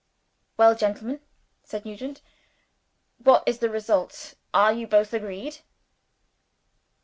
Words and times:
"Well, 0.57 0.73
gentlemen," 0.73 1.19
said 1.63 1.85
Nugent, 1.85 2.23
"what 3.23 3.43
is 3.45 3.59
the 3.59 3.69
result? 3.69 4.33
Are 4.51 4.73
you 4.73 4.87
both 4.87 5.13
agreed?" 5.13 5.59